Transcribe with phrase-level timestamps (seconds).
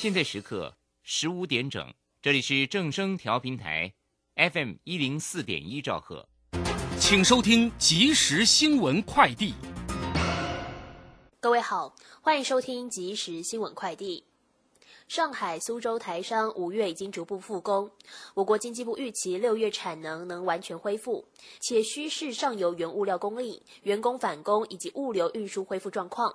[0.00, 3.92] 现在时刻十五点整，这里是正声调频台
[4.36, 6.28] ，FM 一零四点一兆赫，
[7.00, 9.54] 请收听即时新闻快递。
[11.40, 14.22] 各位好，欢迎收听即时新闻快递。
[15.08, 17.90] 上海、苏州台商五月已经逐步复工，
[18.34, 21.26] 我国经济部预期六月产能能完全恢复，
[21.58, 26.32] 且需视上游原物料供应、员工返工以及物流运输恢复状况，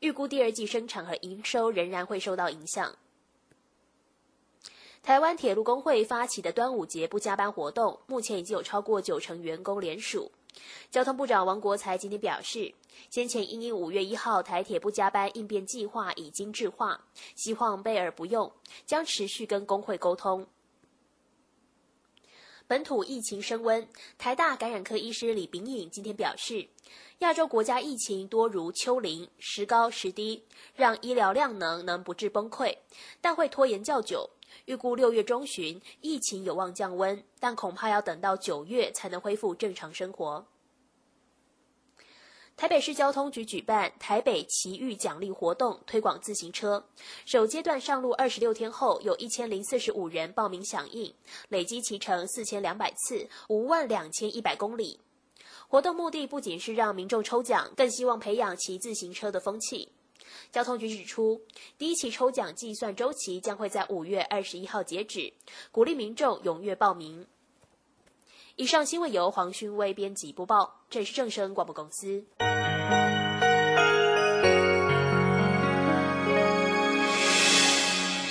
[0.00, 2.94] 预估第二季生产和营收仍然会受到影响。
[5.02, 10.32] 台湾铁路工会发起的端午节不加班活动，目前已经有超过九成员工联署。
[10.90, 12.72] 交通部长王国才今天表示，
[13.10, 18.50] 先前因应五月一号台铁不加班应变计划已经制化，希望备而不用，
[18.86, 20.46] 将持续跟工会沟通。
[22.66, 23.86] 本土疫情升温，
[24.16, 26.66] 台大感染科医师李炳颖今天表示，
[27.20, 32.76] 亚洲国家疫情多如丘陵，时高时低，让医疗量能能不致崩溃，
[33.20, 34.28] 但会拖延较久。
[34.66, 40.46] 预估六月中旬疫情有望降温，但恐怕要等到九月才能恢复正常生活。
[42.56, 46.86] 台北市交通局举办台北奇遇奖励活动，推广自行车。
[47.24, 51.12] 首阶段上路二十六天后，有一千零四十五人报名响应，
[51.48, 55.00] 累积骑乘四千两百次，五万两千一百公里。
[55.68, 59.88] 活动目的不仅是让民众抽奖，更希望培养骑自行车的风气。
[60.52, 61.40] 交通局指出，
[61.76, 65.32] 第一期抽奖计算周期将会在五月二十一号截止，
[65.72, 67.26] 鼓励民众踊跃报名。
[68.56, 72.24] 以上新闻由黄勋威编辑播报，这是正声广播公司。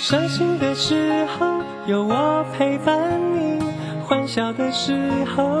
[0.00, 3.60] 伤心的时候有我陪伴你，
[4.06, 5.60] 欢笑的时候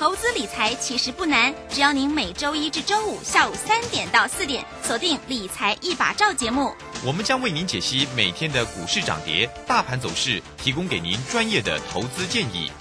[0.00, 6.74] 投资理财其实不难，只要您每周一至周五下午三点到四点锁定《理财一把照》节目，
[7.04, 12.72] 我们将为您解析每天的股市涨跌、大盘走势，提供给您专业的投资建议。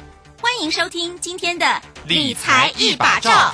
[0.41, 1.65] 欢迎收听今天的
[2.05, 3.53] 《理财一把照》。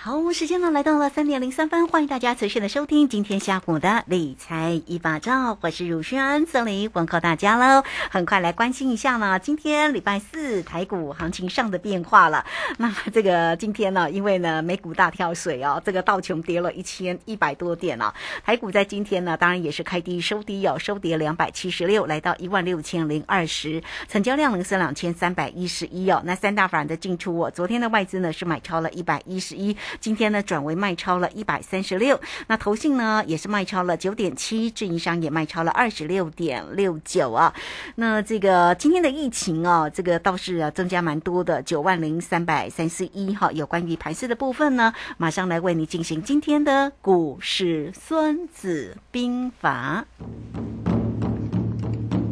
[0.00, 7.82] 好，时间呢来到了三点零三分，欢迎大家持续的收听今天下午的理财一把照，我是汝轩，这里问候大家喽。
[8.08, 12.46] 很快来关心一下呢，今天礼拜四台股行情上的变化了。
[12.76, 26.22] 那这个今天呢，因为呢美股大跳水哦，这个道琼跌了一千一百多点哦，台股在今天呢，当然也是开低收低哦，收跌两百七十六，来到一万六千零二十，成交量呢是两千三百一十一哦。
[26.24, 29.76] 那三大法人的进出哦，昨天的外资呢是买超了一百一十一。
[30.00, 37.52] 今天呢转为卖超了一百三十六，那投信呢也是卖超了九点七，运营商也卖超了二十六点六九啊。
[37.96, 43.50] 那这个今天的疫情啊，这个倒是啊增加蛮多的，九万零三百三十一哈。
[43.52, 50.04] 有关于盘势的部分呢，马上来为你进行今天的股市孙子兵法。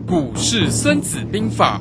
[0.06, 1.80] 股市孙子兵法。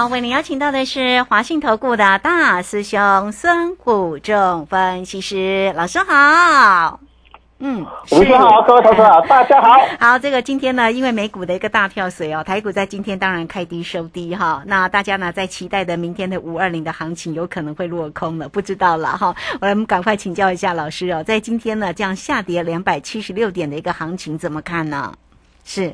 [0.00, 7.00] 好，为您邀请到的是华信投顾的大师兄孙谷仲分析师老师好。
[7.58, 9.78] 嗯，吴兄好，各位同学好， 大家好。
[9.98, 14.62] 好，这个今天呢，因为美股的一个大跳水哦，台股在今天当然开低收低哈。
[14.64, 19.36] 那大家呢在期待的明天的五二零的行情有可能会落空了，不知道了哈。
[19.60, 25.12] 我们赶快请教一下老师哦，在今天呢这样下跌两百七十六点的一个行情怎么看呢？
[25.62, 25.92] 是。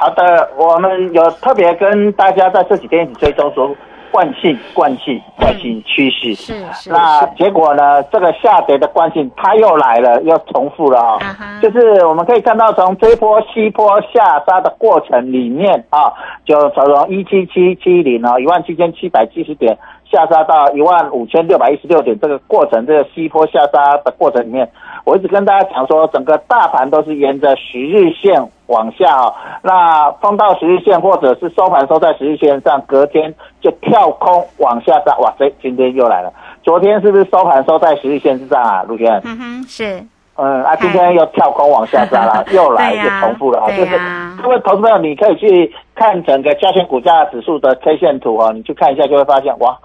[0.00, 3.76] 好的，我们有特别跟大家在这几天一起追踪说，
[4.10, 6.34] 惯性、惯性、惯性趋势。
[6.34, 8.02] 是是那结果呢？
[8.04, 16.10] 这个下跌的惯性它又来了，又重复了哈、啊哈就是我们可以看到，从这一波西坡下杀的过程里面啊，
[16.46, 19.76] 就从一七七七零啊，一万七千七百七十点
[20.10, 24.66] 下杀到一万五千六百一十六点，这个过程，这个西坡下杀的过程里面，
[25.04, 36.32] 我一直跟大家讲说，整个大盘都是沿着十日线往下啊，那碰到十日线或者是收盘收在十日线上，隔天就跳空往下杀，哇，这今天又来了。
[36.62, 39.20] 昨天是不是收盘收在十日线之上啊，陆轩？
[39.24, 40.04] 嗯哼，是
[40.36, 49.76] 嗯啊，今天又跳空往下杀了， 又来又重复了啊，对就是呀各位投资朋友，你可以去看整个加权股价指数的 K 线图哦，你去看一下就会发现，哇，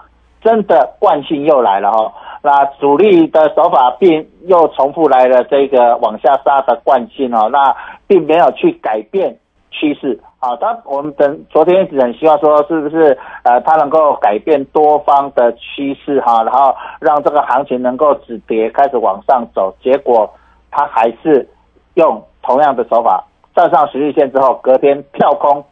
[0.43, 2.11] 真的惯性又来了哦。
[2.45, 7.75] 那主力的手法并又重复来了这个往下杀的惯性哦，那
[8.05, 9.35] 并没有去改变
[9.71, 10.55] 趋势啊。
[10.57, 20.31] 当我们等昨天一直很希望说，是不是呃它能够改变多方的趋势哈、然后让这个行情能够止跌开始往上走，结果
[20.69, 21.49] 它还是
[21.95, 23.23] 用同样的手法
[23.55, 25.65] 站上十日线之后，隔天跳空。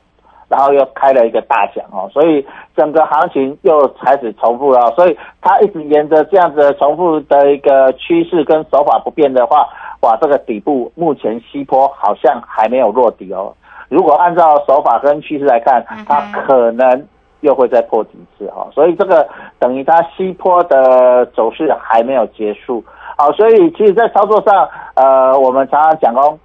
[0.54, 2.46] 然后又开了一个大奖哦，所以
[2.78, 9.68] 整个行情又开始重复了哦，所以它一直沿着这样子的重复的一个趋势跟手法不变的话，
[10.02, 13.52] 哇，这个底部目前西坡好像还没有落底哦。
[13.90, 17.08] 如果按照手法跟趋势来看，它可能
[17.42, 19.28] 又会再破底一次哈、哦，所以这个
[19.58, 22.84] 等于它西坡的走势还没有结束。
[23.18, 26.38] 好，所以其实，在操作上，呃，我们常常讲哦，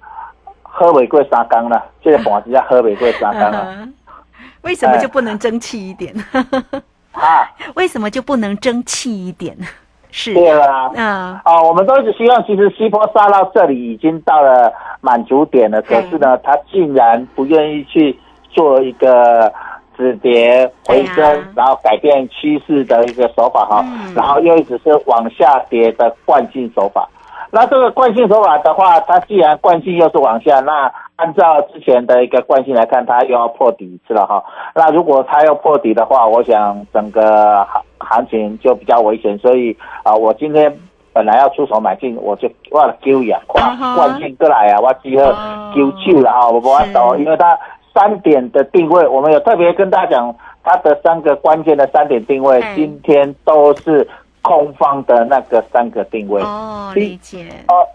[0.61, 3.65] 喝玫瑰沙缸了，这个盘子叫喝玫瑰沙缸了。
[4.61, 6.13] 嗯为什么就不能争气一点？
[7.13, 9.55] 啊， 为什么就不能争气一点？
[10.11, 14.71] 是，对了，嗯，哦，我们都一直希望，其实西坡杀到这里已经到了
[15.01, 18.19] 满足点了，可是呢，他竟然不愿意去
[18.49, 19.51] 做一个
[19.97, 21.47] 止跌回升，啊。
[21.55, 24.13] 然后改变趋势的一个手法哈、嗯。
[24.15, 27.07] 然后又一直是往下跌的惯性手法。
[27.51, 34.43] 那这个惯性手法的话，它既然惯性又是往下，那按照之前的一个惯性来看，它又要破底一次了哈。
[34.75, 40.71] 那如果它要破底的话，我想整个行行情就比较危险，所以啊、我今天
[41.11, 47.57] 本来要出手买进，我就我了丢呀，嗯哼惯性过来啊，我只好哦丢手了哈，我不法走，因为它
[47.93, 54.07] 三点的定位，我们有特别跟大家讲，它的三个关键的三点定位嗯，今天都是
[54.41, 56.41] 空方的那个三个定位。
[56.41, 57.85] 哦，第理解，哦，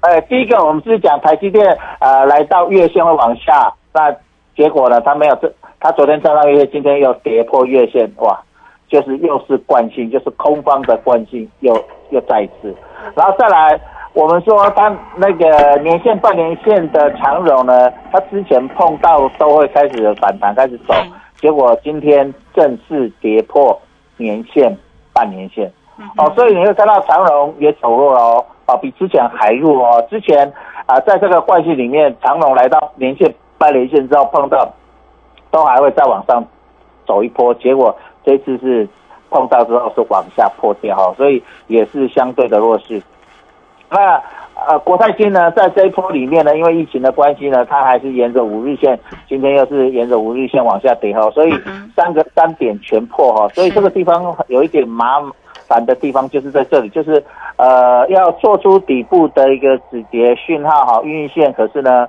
[0.00, 1.64] 呃，第一个我们是讲台积电
[2.00, 4.14] 呃来到月线会往下，那
[4.56, 8.40] 结果呢，它没有这，它昨天站上月线，今天又跌破月线，哇，
[8.88, 11.72] 就是又是惯性，就是空方的惯性又
[12.10, 12.74] 又再一次，
[13.14, 13.80] 然后再来。
[14.12, 20.92] 我们说它那个年线、半年线的长荣呢，它之前碰到都会开始反弹，开始走，
[21.40, 23.80] 结果今天正式跌破
[24.16, 24.76] 年线、
[25.12, 25.72] 半年线。
[26.16, 30.04] 哦，所以你会看到长荣也走弱了哦，啊，比之前还弱哦。
[30.08, 30.52] 之前
[30.86, 34.68] 啊，在这个惯性里面，长荣来到连线、半连线之后碰到，
[35.50, 36.44] 都还会再往上
[37.06, 38.88] 走一波，结果这次是
[39.30, 43.02] 碰到之后是往下破掉哈，所以也是相对的弱势。
[43.90, 44.20] 那
[44.68, 51.54] 呃，国泰金呢，在这一波里面呢，因为疫情的关系呢，它还是沿着五日线，今天又是沿着五日线往下跌哈，所以
[51.96, 55.18] 三个三点全破哈，所以这个地方有一点麻
[55.70, 57.24] 烦的地方就是在这里，就是
[57.56, 62.08] 呃要做出底部的一个止跌讯号哈，运线，可是呢，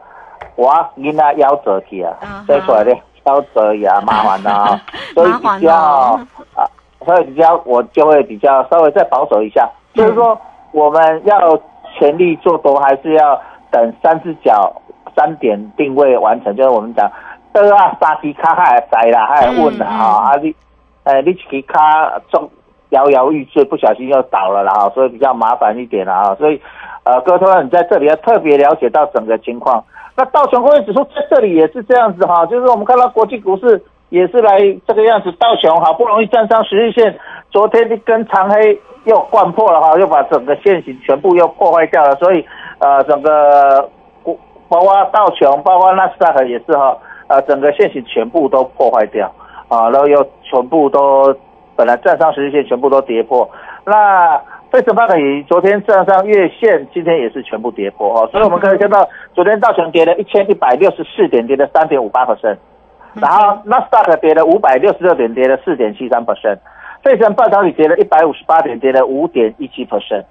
[0.55, 2.91] 哇，因那夭折体啊再出来的
[3.23, 4.81] 夭折也麻烦了 啊，
[5.13, 6.19] 所以比较哦
[6.55, 6.65] 啊，
[7.05, 10.35] 所以比较我就会比较稍微再保守一下，就是说
[10.71, 11.55] 我们要
[11.99, 14.73] 全力做多，还是要等三只脚
[15.15, 17.07] 三点定位完成，就是我们讲
[17.53, 20.55] 的啊，三支卡还会栽啦，还会稳啦啊你，
[21.03, 22.49] 呃你一支卡中
[22.91, 26.61] 摇摇欲坠，不小心又倒了啦哈，所以比较麻烦一点啦哈，所以
[27.03, 29.83] 呃，各位同学，你在这里要特别了解到整个情况。
[30.15, 37.17] 那道琼工业指数在这里也是这样子哈，就是我们看到国际股市也是来这个样子，道琼好不容易站上十日线，
[37.49, 42.45] 昨天一根长黑又灌破了哈，又把整个线型全部又破坏掉了，所以
[42.79, 43.89] 呃整个
[44.21, 46.95] 国包括道琼，包括纳斯达克也是哈，
[47.27, 49.33] 呃整个线型全部都破坏掉
[49.69, 51.33] 啊，然后又全部都
[51.81, 53.49] 本来站上十日线全部都跌破，
[53.83, 54.39] 那。
[54.71, 62.55] 费城半导体昨天站上月线，今天也是全部跌破哦，所以我们可以看到，昨天道琼跌了一千一百六十四点，跌了三点五八 percent，
[63.15, 66.57] 然后纳斯达克跌了五百六十六点，跌了四点七三 percent，
[67.03, 70.23] 费城半导体跌了一百五十八点，跌了五点一七 percent。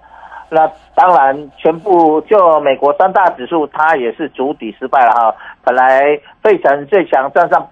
[0.49, 5.35] 那当然，全部就美国三大指数，它也是主底失败了哈。
[5.63, 7.69] 本来费城最强站上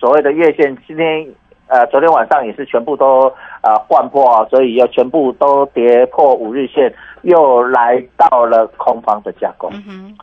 [0.00, 1.26] 所谓的月线，今天
[1.68, 3.22] 呃昨天晚上也是全部都
[3.62, 6.92] 呃换破啊，所以又全部都跌破五日线，
[7.22, 9.68] 又来到了空方的架构。
[9.72, 10.18] 嗯哼，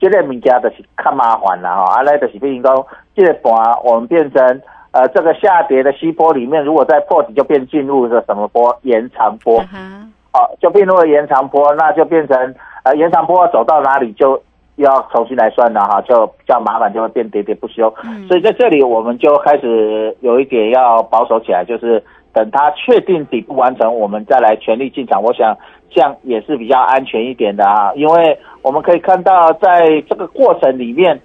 [0.00, 3.52] 这个物件就是看麻烦了哈，啊，来就是比如讲，这个盘
[3.84, 14.42] 我们变成呃这个下跌的西波里面，如果再破底，就变进入了什么波延长波，嗯哼，好、就变入了延长波，那就变成呃延长波走到哪里就
[14.76, 17.92] 要重新来算了哈，就比较麻烦，就会变喋喋不休。
[18.04, 22.02] 嗯所以在这里我们就开始有一点要保守起来，就是
[22.32, 25.22] 等它确定底部完成，我们再来全力进场。
[25.22, 25.56] 我想
[25.90, 31.20] 这样也是比较安全一点的啊，因为我们可以看到在这个过程里面，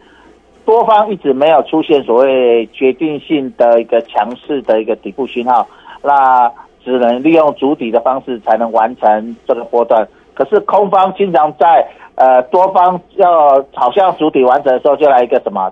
[0.65, 5.67] 多方一直没有出现所谓决定性的一个强势的一个底部讯号，
[6.03, 6.51] 那
[6.83, 10.07] 只能利用主底的方式才能完成这个波段。
[10.39, 15.69] 可是空方经常在呃多方要好像主体完成的时候，就来一个什么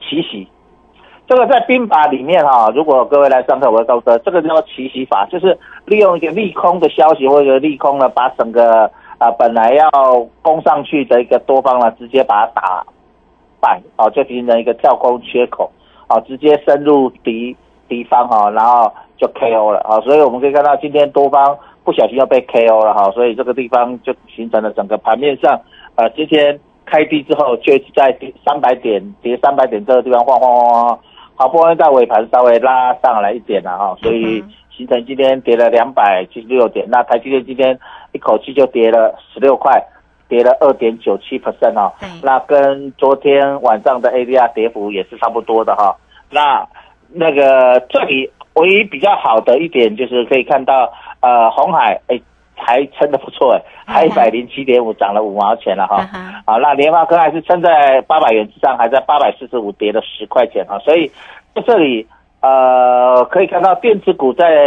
[0.00, 0.48] 奇袭。
[1.28, 9.90] 这个在兵法里面哈、如果各位来上课，我会告诉大家，这个叫奇袭法，就是利用一个利空的消息或者利空呢，把整个啊、本来要
[10.40, 12.86] 攻上去的一个多方呢，直接把它打
[13.60, 15.70] 败，哦，就形成一个跳空缺口，
[16.08, 17.54] 哦，直接深入敌
[17.86, 21.56] 敌方哈、然后就 KO 了啊、所以我们可以看到今天多方
[21.90, 25.60] 不小心要被 KO 了哈、所以这个地方就形成了整个盘面上，
[25.96, 26.56] 呃，今天
[26.86, 28.16] 开低之后就在
[28.46, 30.98] 三百点跌三百点这个地方晃晃晃晃，
[31.34, 37.76] 好不容易在尾盘稍微拉上来一点了哈、所以形成今天跌了两百七十六点，那台积电今天
[38.12, 39.84] 一口气就跌了十六块。
[40.28, 41.92] 跌了二点九七 percent 哦，
[42.22, 45.96] 那跟昨天晚上的 ADR 跌幅也是差不多的哈、
[46.30, 46.64] 那
[47.12, 52.20] 那个这里唯一比较好的一点就是可以看到，呃，红海哎
[52.54, 56.06] 还撑得不错哎，还一百零七点五涨了五毛钱了哈。
[56.46, 61.10] 好，那联发科还是撑在八百元之上，还在八百四十五跌了十块钱哈，所以
[61.54, 62.06] 在这里
[62.42, 64.66] 呃可以看到电子股在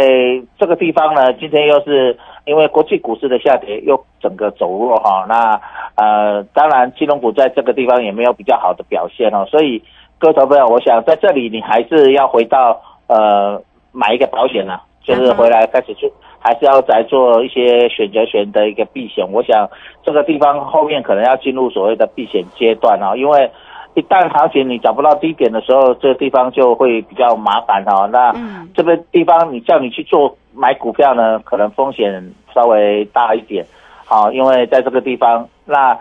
[0.58, 5.24] 这个地方呢，今天又是因为国际股市的下跌，又整个走弱哈。
[5.28, 5.60] 那
[5.94, 9.82] 呃，当然金融股在这个地方也没有比较好的表现哦，所以
[10.18, 19.24] 各位投朋友，我想在这里你还是要回到呃买一个保险啊，就是回来开始去，还是要再做一些选择权的一个避险。
[19.30, 19.68] 我想
[20.02, 23.50] 这个地方后面可能要进入所谓的避险阶段啊，因为
[23.94, 33.64] 一旦行情你找不到低点的时候，这个地方就会比较麻烦哈、那嗯这个地方你叫你去做买股票呢，可能风险稍微大一点。
[34.06, 35.96] 好，因为在这个地方，那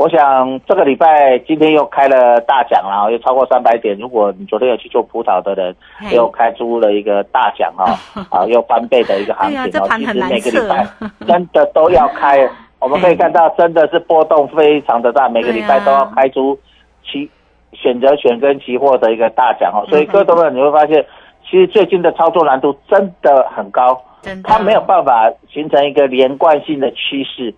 [0.00, 3.94] 我想这个礼拜今天又开了大奖了，又超过三百点。
[3.98, 5.76] 如果你昨天有去做葡萄的人，
[6.10, 7.94] 又开出了一个大奖哈，
[8.30, 9.86] 啊，又翻倍的一个行情哦。
[9.98, 10.86] 其实每个礼拜
[11.28, 12.48] 真的都要开，
[12.80, 16.58] 我们可以看到真的是波动非常的大，每个礼拜都要开出
[17.04, 17.30] 期
[17.74, 19.84] 选择权跟期货的一个大奖哦。
[19.90, 21.04] 所以各位朋友你会发现，
[21.44, 24.00] 其实最近的操作难度真的很高。
[24.44, 27.54] 它没有办法形成一个连贯性的趋势，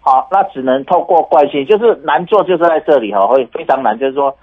[0.00, 4.34] 好，那只能透过惯性，就是难做就是在这里哈，会非常难，就是说，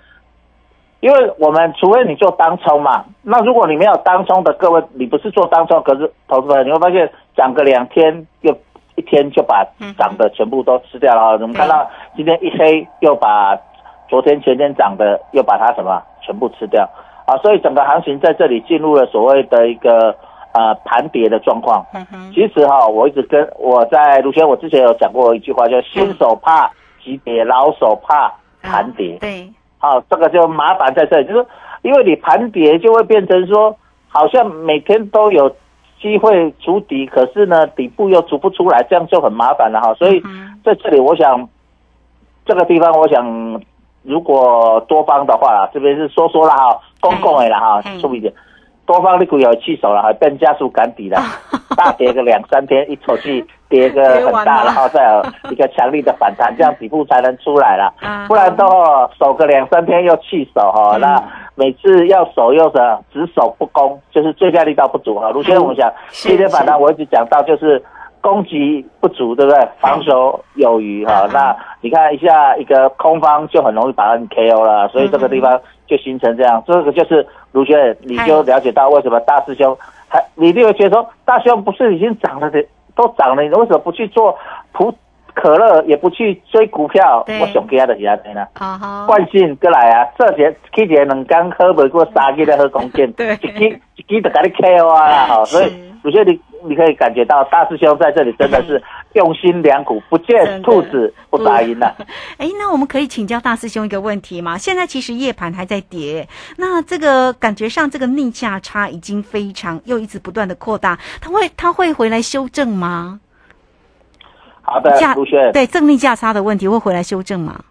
[1.00, 8.56] 因为我们除非你做当冲嘛，那如果你没有当冲的各位，你不是做当冲，可是投资人你会发现涨个两天又
[8.96, 9.66] 一天就把
[9.98, 13.58] 涨的全部都吃掉了哈，我们看到今天一黑又把
[14.08, 16.88] 昨天前天涨的又把它什么全部吃掉。
[17.26, 20.16] 啊，所以整个行情在这里进入了所谓的一个
[20.56, 21.86] 呃盘跌的状况。
[21.94, 26.72] 嗯，其实哈、我一直跟我在卢轩，我之前有讲过一句话，叫新手怕
[27.04, 28.32] 急跌，老手怕
[28.62, 29.18] 盘跌。
[29.20, 31.46] 对，好、这个就麻烦在这里，就是
[31.82, 33.76] 因为你盘跌就会变成说，
[34.08, 35.54] 好像每天都有
[36.02, 39.94] 机会筑底，可是呢底部又筑不出来，这样就很麻烦了哈。
[39.96, 41.48] 所以嗯在这里，我想
[42.46, 43.62] 这个地方，我想
[44.04, 48.34] 如果多方的话啦，这边是说说了哈，公共的啦哈嘿，注意点。
[48.86, 51.20] 多方力股有去手了，还变加速赶底了，
[51.76, 57.94] 大跌个两三天，一口气跌个很大，然后再有一个强力的反弹，这样底部才能出来了。
[58.02, 61.24] 啊不然的话，守个两三天又弃守哈、嗯那
[61.58, 62.78] 每次要守又是
[63.14, 65.30] 只守不攻，就是最佳力道不足哈。
[65.30, 67.82] 卢先生，我们讲今天反弹，我一直讲到就是
[68.26, 69.68] 攻击不足，对不对？
[69.80, 76.64] 防守有余哈、嗯那你看一下一个空方就很容易把你 KO 了，所以这个地方就形成这样。
[76.66, 79.78] 这个就是卢先生，你就了解到为什么大师兄
[80.08, 82.66] 还你一定会觉得说，大师兄不是已经涨了的
[82.96, 84.36] 都涨了，你为什么不去做
[84.74, 84.92] 普
[85.36, 87.24] 可乐，也不去追股票？
[87.40, 88.48] 我想给他的是安尼啦。
[88.56, 98.82] 好好，惯性过来啊，这些起一个两工喝不过三支咧喝公斤， 对一支一支就给你 KO 啊所以是有些你你可以感觉到大师兄在这里真的是
[99.14, 101.94] 用心良苦，不见兔子不打鹰啊。
[102.38, 104.58] 哎，那我们可以请教大师兄一个问题吗？
[104.58, 113.20] 现在其实夜盘还在跌，那这个感觉上这个逆价差已经非常又一直不断的扩大，它会它会回来修正吗？
[114.62, 117.64] 好的，价卢轩对正逆价差的问题会回来修正吗？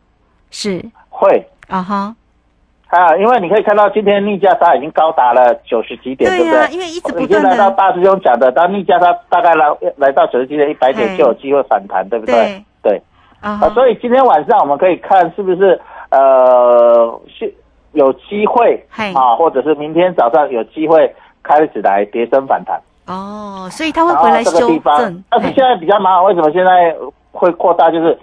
[0.50, 2.14] 是会啊哈，
[2.88, 6.68] 啊，因为你可以看到今天逆价差已经高达了九十几点，对不对？
[6.72, 12.34] 因为一直不你断地现在到大师兄讲的，当逆价差大概来来到九十几点、一百点就有机会反弹，对不对？
[12.34, 13.02] 对对。
[13.40, 17.52] 啊，啊，所以今天晚上我们可以看是不是呃是
[17.92, 21.12] 有机会啊，或者是明天早上有机会
[21.42, 22.80] 开始来跌升反弹。
[23.06, 26.96] 哦，所以它会回来修正，，但是现在比较麻烦，为什么现在
[27.32, 27.90] 会扩大？
[27.90, 28.18] 就是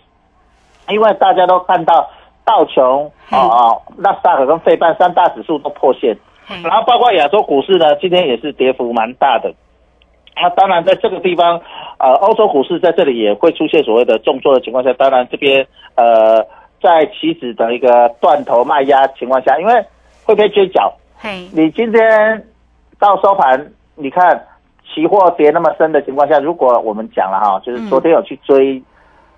[0.89, 2.09] 因为大家都看到
[2.51, 3.37] 道琼嘿。
[3.37, 6.17] 啊啊、纳斯达克跟费半三大指数都破线，
[6.63, 9.53] 然后包括亚洲股市呢，今天也是跌幅蛮大的。
[10.35, 11.61] 那当然，在这个地方，
[11.97, 15.65] 呃，欧洲股市在这里也会出现所谓的重挫的情况下，当然这边
[15.95, 16.43] 呃，
[16.81, 19.85] 在期指的一个断头卖压情况下，因为
[20.25, 22.43] 会被追缴，嘿，你今天
[22.99, 24.47] 到收盘，你看
[24.91, 28.81] 期货跌那么深的情况下，如果我们讲了哈，就是昨天有去追，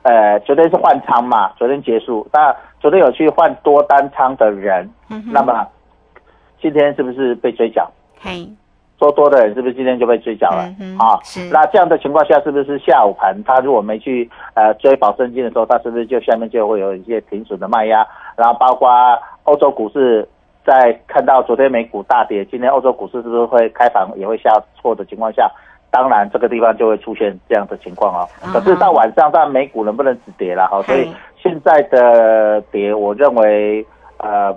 [0.03, 5.65] 呃，昨天是换仓嘛，昨天结束，那昨天有去换多单仓的人，嗯那么
[6.61, 7.89] 今天是不是被追缴？
[8.19, 8.47] 嘿，
[8.97, 11.49] 做多的人是不是今天就被追缴了、嗯啊是？
[11.51, 18.05] 那这样的情况下，是不是下午盘他如果没去呃追保证金的时候，他是不是就下面就会有一些停损的卖压？
[18.35, 18.89] 然后包括
[19.43, 20.27] 欧洲股市
[20.65, 25.49] 在看到昨天美股大跌，今天欧洲股市是不是会开盘也会下挫的情况下？
[25.93, 28.27] 当然，这个地方就会出现这样的情况哦。
[28.51, 30.81] 可是到晚上，当然美股能不能止跌了哈？
[30.81, 33.85] 所以嘿现在的跌，我认为
[34.17, 34.51] 呃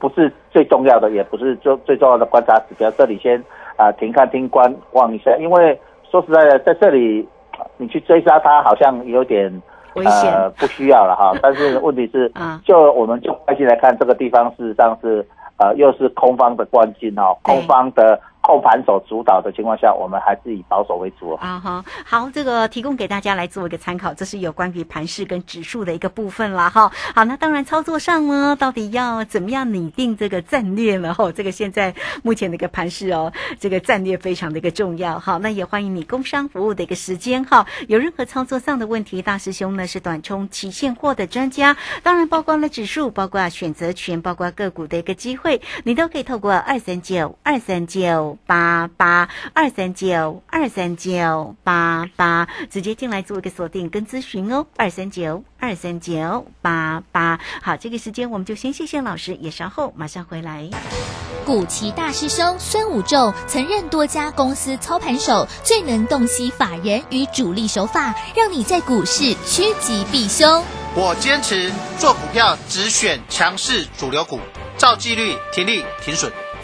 [0.00, 2.90] 不是最重要的，也不是最最重要的观察指标。
[2.90, 3.38] 这里先
[3.76, 7.24] 啊、呃停看听观望一下，因为说实在的，在这里
[7.56, 9.62] 呃你去追杀它，好像有点
[9.94, 11.38] 呃不需要了哈。
[11.40, 15.24] 但是问题是啊， 就我们就关系来看，这个地方事实上是
[15.58, 21.32] 呃又是空方的关键哦，空方的控盘手主导的情况下，我们还是以保守为主。
[21.34, 26.90] 啊哈，好，这个提供给大家来做一个参考，这是有关于盘势跟指数的一个部分了哈。
[27.14, 31.12] 好，那当然操作上呢，到底要怎么样拟定这个战略呢？
[31.12, 35.36] 哈，这个现在目前的一个盘势哦，这个战略非常的一个重要哈。
[35.42, 57.38] 那也欢迎你工商服务的一个时间哈，有任何操作上的问题，大师兄呢是短冲期现货的专家，当然包括了指数，包括选择权，包括个股的一个机会，你都可以透过二三九二三九八八二三九二三九八八直接进来做一个锁定跟咨询哦，二三九二三九八八。
[57.62, 60.68] 好，这个时间我们就先谢谢老师，也稍后马上回来。
[61.44, 70.62] 古奇大师兄孙武仲曾任多家公司操盘手，最能洞悉法人与主力手法，让你在股市趋吉避凶。
[70.94, 74.40] 我坚持做股票只选强势主流股，
[74.76, 76.30] 照纪律停利停损。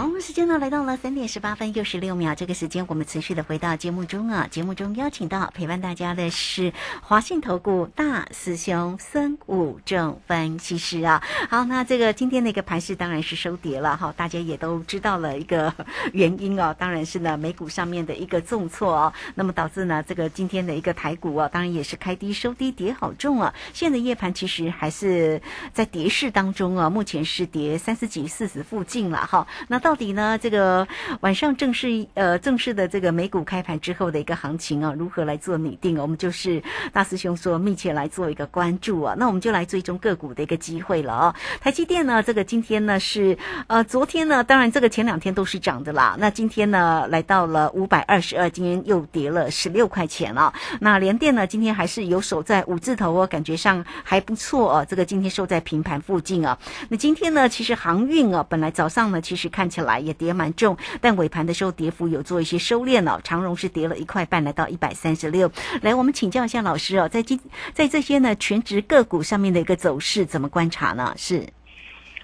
[0.00, 4.48] 好，时间呢来到了三点十八分又十六秒，这个时间我们持续的回到节目中啊。
[4.50, 11.22] 节目中邀请到陪伴大家的是华信投顾大师兄孙武正分析师啊。
[11.50, 15.74] 好，那这个今天的一个盘势当然是收跌了哈，大家也都知道了一个
[16.14, 23.52] 原因哦，当然是呢美股上面的一个重挫哦，那么导致呢这个今天的一个台股啊，当然也是开低收低，跌好重啊。
[23.74, 25.42] 现在夜盘其实还是
[25.74, 29.46] 在跌势当中啊，目前是跌三十几、四十附近了哈。
[29.68, 30.86] 那到到底呢，这个
[31.18, 35.98] 晚上正式呃正式的这个美股开盘之后的一个行情啊，如何来做拟定？
[35.98, 39.16] 我们就是大师兄说密切来做一个关注啊。
[39.18, 41.34] 那我们就来追踪个股的一个机会了啊。
[41.60, 46.14] 台积电呢，这个今天呢是呃昨天呢，当然这个前两天都是涨的啦。
[46.20, 50.54] 那今天呢来到了五百二十二，今天又跌了十六块钱了。
[50.78, 54.86] 那联电呢，今天还是有守在五字头哦，感觉上还不错哦。
[54.88, 56.56] 这个今天收在平盘附近啊。
[56.88, 65.50] 那今天呢，其实航运啊，本来早上呢，其实看起来也跌蛮重，但尾盘的时候跌幅有做一些收敛了、长荣是跌了一块半，来到一百三十六。
[65.82, 67.38] 来，我们请教一下老师哦，在今
[67.72, 71.12] 在这些呢全职个股上面的一个走势怎么观察呢？
[71.16, 71.42] 是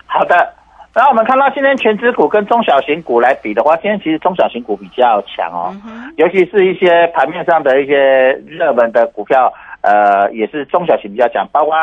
[0.07, 0.35] 好的，
[0.93, 5.75] 然后我们看到今天全指股跟中小型股来比的话，今天其实中小型股比较强哦，
[6.17, 11.75] 尤其是一些盘面上的一些热门的股票，呃，也是中小型比较强，包括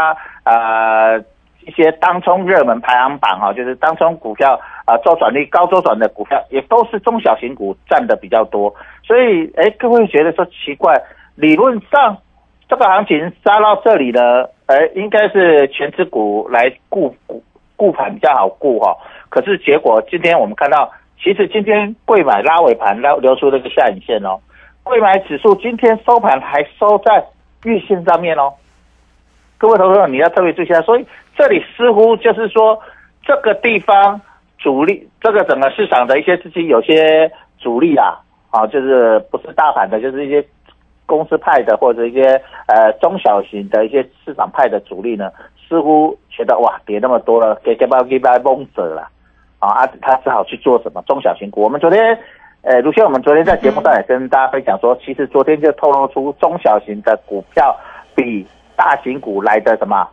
[0.45, 1.19] 呃
[1.65, 8.73] 一些当冲热门排行榜哈，就是当冲股票啊周转率高周转的股票，也都是中小型股占的比较多。
[9.03, 10.95] 所以，哎，各位觉得说奇怪，
[11.35, 12.17] 理论上
[12.69, 17.43] 这个行情杀到这里呢，哎，应该是全资股来顾顾
[17.75, 18.95] 顾盘比较好顾哈。
[19.29, 24.39] 可是结果今天我们看到，其实今天贵买拉尾盘，流流出这个下影线哦。
[24.83, 27.25] 贵买指数今天收盘还收在
[27.63, 28.53] 月线上面哦。
[29.63, 32.77] 各位投资者，你要特别注意一下，所以这里似乎就是说，
[33.25, 34.19] 这个地方
[34.57, 40.45] 主力，这个整个市场的一些资金有些主力啊，啊，就是不是大盘的，就是一些
[41.05, 45.31] 公司派的或者一些呃中小型的一些市场派的主力呢，
[45.69, 49.07] 似乎觉得哇跌那么多了，给给把给把蒙走了
[49.59, 51.61] 啊，啊，他只好去做什么中小型股。
[51.61, 52.19] 我们昨天，
[52.63, 57.73] 呃，卢先，我们昨天在节目上也跟大家分享说，其实昨天就透露出中小型的股票
[58.13, 58.45] 比。
[58.75, 60.07] 大型股来的什么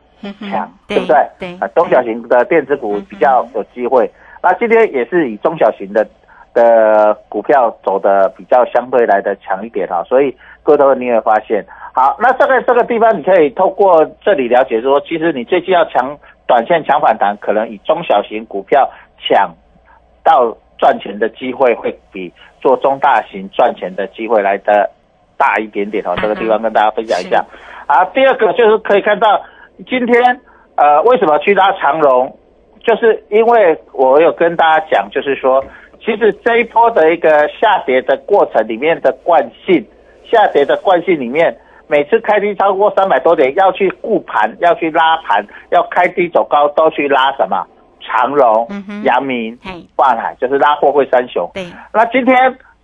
[0.50, 1.16] 强，对不对？
[1.38, 4.10] 对啊，中小型的电子股比较有机会。
[4.42, 6.06] 那今天也是以中小型的
[6.54, 10.02] 的股票走的比较相对来的强一点哈。
[10.04, 19.54] 所以各位你也发现，好，那这个这个地方你可以透过这里了解说，其实你最近要强短线强反弹，可能以中小型股票抢
[20.22, 24.90] 到赚钱的机会会比做中大型赚钱的机会来的
[25.40, 26.14] 大一点点哦。
[26.20, 27.42] 这个地方跟大家分享一下。
[27.86, 29.42] 啊，第二个就是可以看到，
[29.88, 30.40] 今天
[30.76, 32.36] 呃，为什么去拉长龙？
[32.84, 35.64] 就是因为我有跟大家讲，就是说，
[36.04, 39.82] 其实这一波的一个下跌的过程里面的惯性，
[40.30, 41.56] 下跌的惯性里面，
[41.88, 47.66] 每次开低超过三百多点，要去护盘，要去拉盘，要开低走高，都去拉什么？
[48.02, 48.66] 长荣、
[49.04, 49.56] 阳明、
[49.96, 51.48] 万海，就是拉货柜三雄。
[51.52, 51.64] 对。
[51.92, 52.34] 那今天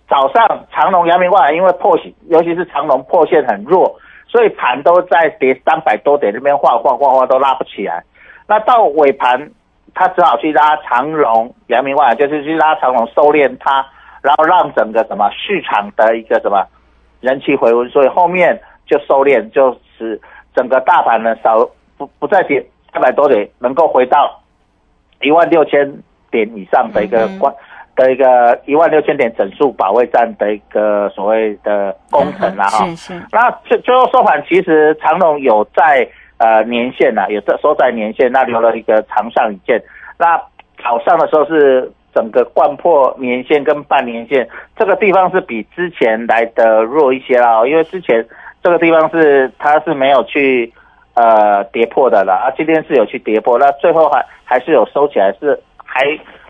[0.09, 3.99] 早上长隆、阳明、万因为破线，尤其是长隆破线很弱。
[4.29, 8.03] 所以盘都在跌三百多点，那边晃晃晃晃都拉不起来。
[8.45, 9.49] 那到尾盘，
[9.95, 13.85] 他只好去拉长龙、阳明万，就是去拉长龙收敛它，
[14.21, 16.67] 然后让整个什么市场的一个什么
[17.21, 20.19] 人气回温，所以后面就收敛，就是
[20.53, 21.65] 整个大盘呢少
[21.97, 24.41] 不不再跌三百多点，能够回到
[25.21, 25.89] 一万六千
[26.29, 27.53] 点以上的一个关。
[27.97, 33.21] 的一个一万六千点整数保卫战的一个所谓的工程了哈，是是。
[33.31, 36.07] 那最最后收盘，其实长龙有在
[36.37, 39.81] 呃年线呐，有在收在年线，那留了一个长上影线。
[40.19, 40.37] 那
[40.83, 48.23] 早上的时候是整个贯破年线跟半年线，这个地方是比之前来的弱一些啦，因为之前
[48.61, 50.71] 这个地方是它是没有去
[51.15, 56.03] 呃跌破的了啊，今天是有去跌破，那最后还还是有收起来，是还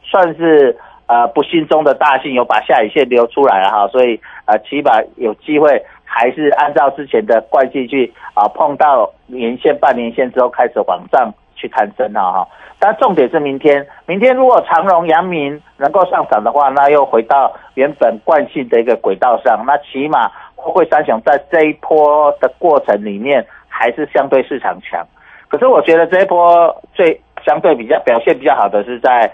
[0.03, 0.77] 算是。
[1.07, 12.47] 呃，不幸中的大幸，有把下影线留出来了哈，所以呃，起码有机会还是按照之前的惯性去啊，碰到年线、半年线之后开始往上去攀升了哈。
[12.79, 25.03] 但重点是明天，明天如果长荣、阳明能够上涨的话，那又回到原本惯性的一个轨道上，那起码货柜三雄在这一波的过程里面还是相对市场强。
[25.47, 29.31] 可是我觉得这一波最相对比较表现比较好的是在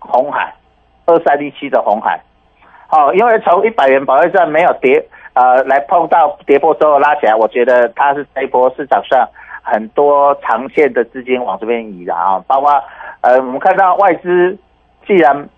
[0.00, 0.52] 红海。
[1.10, 2.20] 二三一七的红海，
[2.86, 9.28] 好，因为从一百元保卫战没有跌，呃，来碰到跌破之后拉起来，我觉得它是这一波市场上
[9.62, 12.70] 很多长线的资金往这边移的啊，包括
[13.22, 14.56] 呃，我们看到外资
[15.06, 15.48] 既然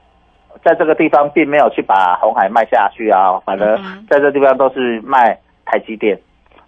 [0.65, 6.19] 在这个地方并没有去把红海卖下去啊，反而在这地方都是卖台积电。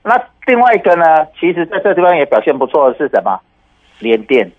[0.03, 3.40] 那另外一个呢，其实在这地方也表现不错的是什么？
[4.01, 4.51] 联电。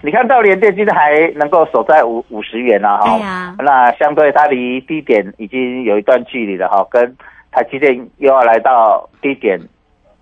[0.00, 7.16] 你看到联电今天还能够守在五五十元啊，哈，那相对它离低点已经有一段距离了哈，跟
[7.50, 9.58] 台积电又要来到低点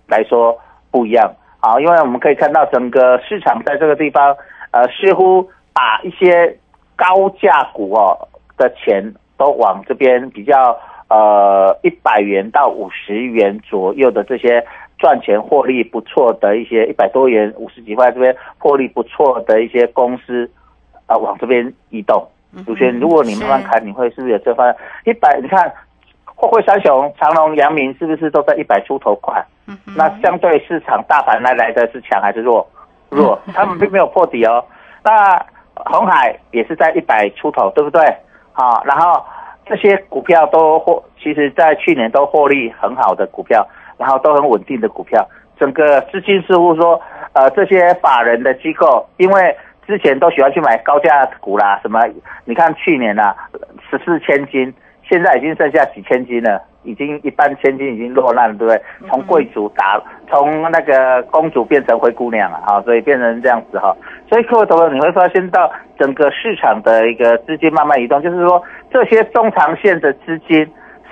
[0.07, 0.57] 来说
[0.89, 4.35] 不一样啊，因为我们可以看到整个市场在这个地方，
[4.71, 6.57] 呃，似乎把一些
[6.95, 10.75] 高价股哦的钱都往这边比较
[11.07, 14.65] 呃一百元到五十元左右的这些。
[14.97, 20.49] 赚钱获利不错的一些一百多元五十几块这边获利不错的一些公司
[21.05, 22.27] 啊，往这边移动。
[22.65, 24.73] 主持人，如果你慢慢看，你会是不是有这方
[25.05, 25.39] 一百？
[25.41, 25.71] 你看，
[26.25, 29.45] 货柜三雄长隆、阳明是不是都在一百出头块？
[29.95, 32.65] 那相对市场大盘来来的是强还是弱？
[33.09, 34.63] 弱， 他们并没有破底哦。
[35.03, 35.37] 那
[35.75, 38.01] 红海也是在一百出头，对不对？
[38.53, 39.21] 好，然后
[39.65, 43.67] 这些股票都获，其实在去年都获利很好的股票。
[43.97, 45.27] 然后都很稳定的股票，
[45.59, 47.01] 整个资金似乎说，
[47.33, 49.55] 呃，这些法人的机构，因为
[49.85, 51.99] 之前都喜欢去买高价股啦，什么？
[52.45, 53.35] 你看去年啊，
[53.89, 54.73] 十四千金，
[55.09, 58.81] 现在已经剩下几千金了，已经一半千金已经落难了，对不对？
[59.09, 63.95] 从贵族打，从那个公主变成灰姑娘了哈，所以变成这样子哈。
[64.29, 70.69] 所以各位朋友，你会发现到整个市场的一个资金慢慢移动，就是说这些中长线的资金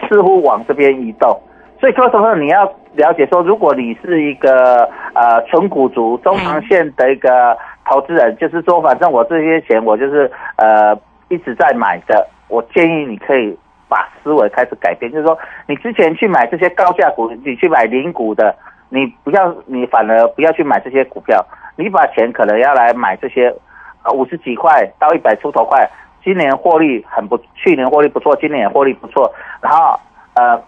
[0.07, 1.39] 似乎往这边移动。
[1.85, 7.55] 所以各位朋友，你要了解说，如果你是一个呃纯股族、中长线的一个
[7.87, 13.55] 投资人，就是说，反正我这些钱我就是呃一直在买的，我建议你可以
[13.87, 18.55] 把思维开始改变，就是说，你之前去买这些高价股，你去买零股的，
[18.89, 21.45] 你不要，你反而不要去买这些股票，
[21.75, 23.53] 你把钱可能要来买这些，
[24.01, 25.87] 呃五十几块到一百出头块，
[26.23, 29.99] 今年获利很不，去年获利不错，今年也获利不错，然后
[30.33, 30.59] 呃。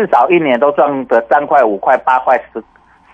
[0.00, 2.64] 至少一年都赚得三块、五块、八块、十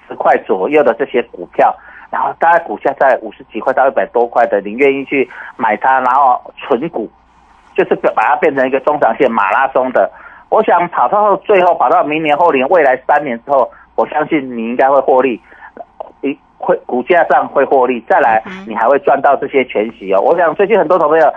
[0.06, 1.74] 十块左右的这些股票，
[2.12, 7.10] 然后大概股价在五十几块到一百多块的，你愿意去买它，然后存股，
[7.74, 10.08] 就是把它变成一个中长线马拉松的。
[10.48, 15.42] 我想跑到最后，跑到明年后年、未来三年之后，我相信你应该会获利，
[16.20, 20.20] 一会股价上会获利，再来你还会赚到这些全息哦。
[20.20, 21.34] 我想最近很多朋友。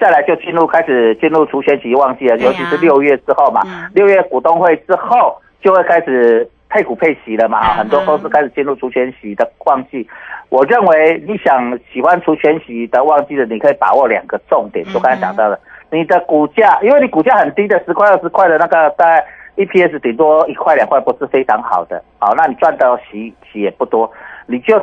[0.00, 3.60] 再来就进入开始进入除权期旺季了，尤其是六月之后嘛，
[3.94, 10.08] 六月股东会之后就会开始配股配息了嘛，很多公司开始进入除权息的旺季。
[10.48, 15.58] 我认为你想喜欢除权息的旺季的，你可以把握两个重点，我刚才讲到了，
[15.90, 19.24] 你的股价，因为你股价很低的十块二十块的那个，大概
[19.56, 24.10] EPS 顶多一块两块，不是非常好的，好，那你赚到息息也不多，
[24.46, 24.78] 你就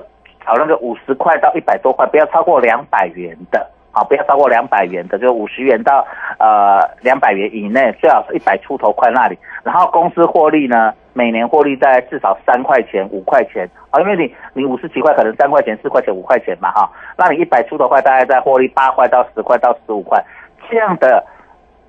[0.46, 3.68] 找那个五十块到一百多块，不要超过两百元的。
[3.98, 6.06] 啊，不要超过两百元的，就五十元到
[6.38, 9.36] 呃两百元以内，最好是一百出头块那里。
[9.64, 20.24] 然后公司获利呢，每年获利在至少三块钱、五块钱啊，因为你你五十几块可能三块钱、四块钱、五块钱嘛哈，那你一百出头块大概在获利八块到十块到十五块
[20.70, 21.26] 这样的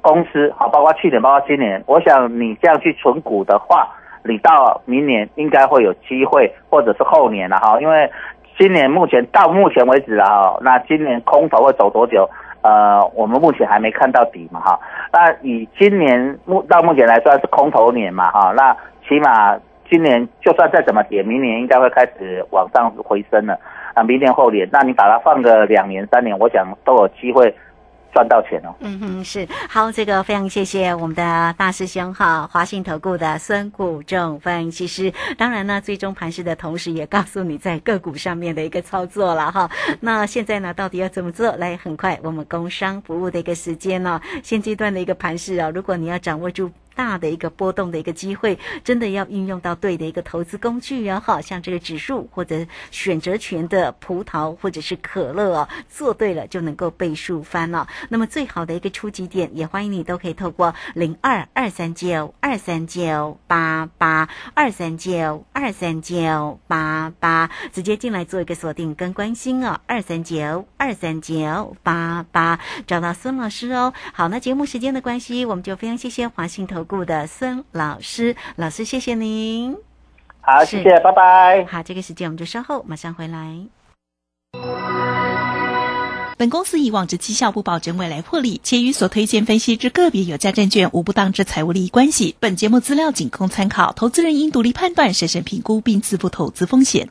[0.00, 3.86] 公司，好，包括去年、包括今年，我想你这样去存股的话，
[4.24, 8.10] 你到明年应该会有机会，或者是后年了哈，因为。
[8.58, 12.28] 今年目前到目前为止啊，那今年空头会走多久？
[12.60, 14.80] 呃，我们目前还没看到底嘛，哈。
[15.12, 18.52] 那以今年目到目前来算是空头年嘛，哈。
[18.56, 18.76] 那
[19.08, 19.56] 起码
[19.88, 23.56] 今年就算再怎么跌，明年应该会开始往上回升了
[23.94, 24.02] 啊。
[24.02, 27.54] 明年后年，那你把它放个两年三年，我想都有机会。
[28.12, 28.74] 赚到钱哦！
[28.80, 35.12] 嗯哼，是好，这个非常谢谢我们的大师兄哈，华信投顾的孙谷正分析师。
[35.36, 39.70] 当然呢，最终盘势的同时，也告诉你在个股上面的一个操作了哈。
[40.00, 41.50] 那现在呢，到底要怎么做？
[41.56, 46.70] 来，很快我们工商服务的一个时间呢，现阶段的一个盘势啊，如果你要掌握住。
[46.98, 51.22] 大的一个波动的一个机会，真的要运用到对的一个投资工具啊！
[51.24, 57.86] 好像这个指数或者选择权的葡萄或者是可乐哦，做对了就能够倍数翻了。
[58.08, 72.58] 那么最好的一个初级点，也欢迎你都可以透过零二二三九二三九八八二三九二三九八八直接进来做一个锁定跟关心哦，二三九二三九八八
[72.88, 73.94] 找到孙老师哦。
[74.12, 76.87] 好，那节目时间的关系，我们就非常谢谢华信投。
[76.88, 79.76] 顾的孙老师，老师谢谢您。
[80.40, 81.64] 好，谢谢，拜拜。
[81.70, 83.60] 好，这个时间我们就稍后马上回来。
[86.38, 92.36] 本公司以往之绩效不保证未来获利，且与所推荐分析之个别有价证券无不当之财务利益关系。
[92.38, 97.10] 本节目资料仅供参考，投资人应独立判断、审慎评估并自负投资风险。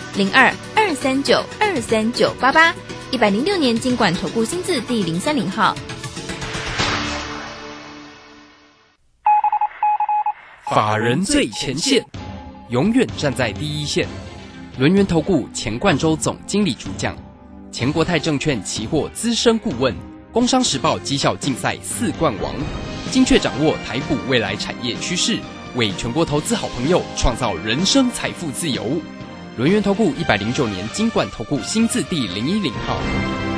[0.21, 2.71] 零二二三九二三九八八，
[3.09, 5.75] 一百零六年经管投顾新字第零三零号。
[10.69, 12.05] 法人最前线，
[12.69, 14.07] 永远站在第一线。
[14.77, 17.17] 轮源投顾钱冠洲总经理主讲，
[17.71, 19.91] 前国泰证券期货资深顾问，
[20.31, 22.53] 工商时报绩效竞赛四冠王，
[23.09, 25.39] 精确掌握台股未来产业趋势。
[25.75, 29.01] 为全国投资好朋友创造人生财富自由。
[29.61, 33.50] 轮源投顾一百零九年金管投顾新字第零一零号。